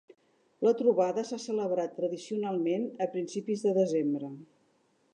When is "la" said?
0.67-0.71